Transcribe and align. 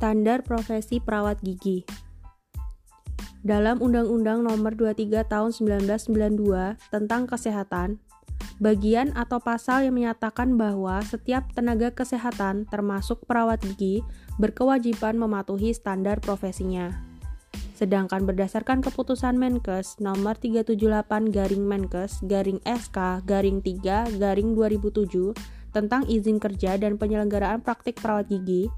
Standar 0.00 0.40
Profesi 0.40 0.96
Perawat 0.96 1.44
Gigi 1.44 1.84
Dalam 3.44 3.84
Undang-Undang 3.84 4.48
Nomor 4.48 4.72
23 4.72 5.28
Tahun 5.28 5.52
1992 5.52 6.40
tentang 6.88 7.28
Kesehatan, 7.28 8.00
bagian 8.64 9.12
atau 9.12 9.44
pasal 9.44 9.84
yang 9.84 10.00
menyatakan 10.00 10.56
bahwa 10.56 11.04
setiap 11.04 11.52
tenaga 11.52 11.92
kesehatan 11.92 12.64
termasuk 12.72 13.28
perawat 13.28 13.60
gigi 13.60 14.00
berkewajiban 14.40 15.20
mematuhi 15.20 15.76
standar 15.76 16.16
profesinya. 16.24 16.96
Sedangkan 17.76 18.24
berdasarkan 18.24 18.80
keputusan 18.80 19.36
Menkes 19.36 20.00
nomor 20.00 20.32
378 20.40 21.28
garing 21.28 21.68
Menkes 21.68 22.24
garing 22.24 22.64
SK 22.64 23.28
garing 23.28 23.60
3 23.60 24.16
garing 24.16 24.56
2007 24.56 25.36
tentang 25.76 26.08
izin 26.08 26.40
kerja 26.40 26.80
dan 26.80 26.96
penyelenggaraan 26.96 27.60
praktik 27.60 28.00
perawat 28.00 28.32
gigi, 28.32 28.72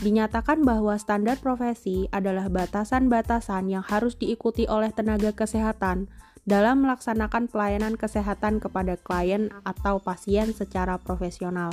Dinyatakan 0.00 0.64
bahwa 0.64 0.96
standar 0.96 1.36
profesi 1.36 2.08
adalah 2.08 2.48
batasan-batasan 2.48 3.68
yang 3.68 3.84
harus 3.84 4.16
diikuti 4.16 4.64
oleh 4.64 4.88
tenaga 4.96 5.28
kesehatan 5.36 6.08
dalam 6.48 6.88
melaksanakan 6.88 7.52
pelayanan 7.52 8.00
kesehatan 8.00 8.64
kepada 8.64 8.96
klien 8.96 9.52
atau 9.68 10.00
pasien 10.00 10.56
secara 10.56 10.96
profesional. 10.96 11.68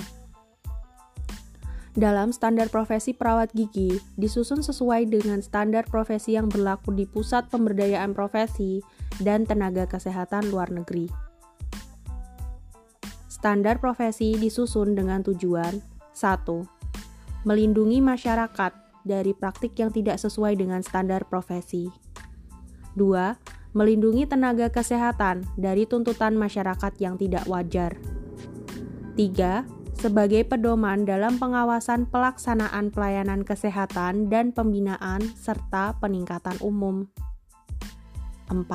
Dalam 1.96 2.36
standar 2.36 2.68
profesi 2.68 3.16
perawat 3.16 3.56
gigi, 3.56 3.98
disusun 4.20 4.62
sesuai 4.62 5.08
dengan 5.10 5.42
standar 5.42 5.88
profesi 5.88 6.36
yang 6.36 6.52
berlaku 6.52 6.94
di 6.94 7.10
Pusat 7.10 7.50
Pemberdayaan 7.50 8.14
Profesi 8.14 8.84
dan 9.24 9.48
Tenaga 9.48 9.90
Kesehatan 9.90 10.54
Luar 10.54 10.70
Negeri. 10.70 11.10
Standar 13.32 13.82
profesi 13.82 14.36
disusun 14.38 14.94
dengan 14.94 15.26
tujuan 15.26 15.82
1 16.14 16.77
melindungi 17.48 18.04
masyarakat 18.04 18.76
dari 19.08 19.32
praktik 19.32 19.80
yang 19.80 19.88
tidak 19.88 20.20
sesuai 20.20 20.60
dengan 20.60 20.84
standar 20.84 21.24
profesi. 21.24 21.88
2. 23.00 23.72
Melindungi 23.72 24.28
tenaga 24.28 24.68
kesehatan 24.68 25.48
dari 25.56 25.88
tuntutan 25.88 26.36
masyarakat 26.36 26.92
yang 27.00 27.16
tidak 27.16 27.48
wajar. 27.48 27.96
3. 29.16 29.64
Sebagai 29.96 30.44
pedoman 30.44 31.08
dalam 31.08 31.40
pengawasan 31.40 32.12
pelaksanaan 32.12 32.92
pelayanan 32.92 33.48
kesehatan 33.48 34.28
dan 34.28 34.52
pembinaan 34.52 35.24
serta 35.40 35.96
peningkatan 36.04 36.60
umum. 36.60 37.08
4. 38.52 38.68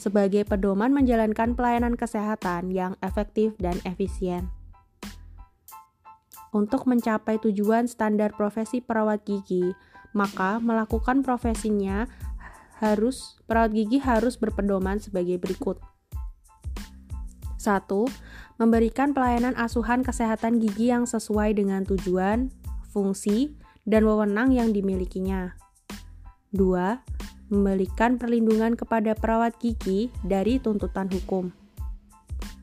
Sebagai 0.00 0.48
pedoman 0.48 0.88
menjalankan 0.96 1.52
pelayanan 1.52 2.00
kesehatan 2.00 2.72
yang 2.72 2.96
efektif 3.04 3.52
dan 3.60 3.76
efisien. 3.84 4.55
Untuk 6.56 6.88
mencapai 6.88 7.36
tujuan 7.36 7.84
standar 7.84 8.32
profesi 8.32 8.80
perawat 8.80 9.28
gigi, 9.28 9.76
maka 10.16 10.56
melakukan 10.56 11.20
profesinya 11.20 12.08
harus 12.80 13.36
perawat 13.44 13.76
gigi 13.76 14.00
harus 14.00 14.40
berpedoman 14.40 14.96
sebagai 14.96 15.36
berikut. 15.36 15.76
1. 17.60 17.84
Memberikan 18.56 19.12
pelayanan 19.12 19.52
asuhan 19.60 20.00
kesehatan 20.00 20.56
gigi 20.56 20.88
yang 20.88 21.04
sesuai 21.04 21.60
dengan 21.60 21.84
tujuan, 21.84 22.48
fungsi, 22.88 23.52
dan 23.84 24.08
wewenang 24.08 24.56
yang 24.56 24.72
dimilikinya. 24.72 25.60
2. 26.56 27.52
Memberikan 27.52 28.16
perlindungan 28.16 28.80
kepada 28.80 29.12
perawat 29.12 29.60
gigi 29.60 30.08
dari 30.24 30.56
tuntutan 30.56 31.12
hukum. 31.12 31.52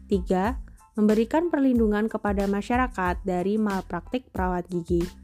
3 0.09 0.72
memberikan 0.93 1.49
perlindungan 1.49 2.05
kepada 2.05 2.45
masyarakat 2.45 3.25
dari 3.25 3.57
malpraktik 3.57 4.29
perawat 4.29 4.69
gigi. 4.69 5.22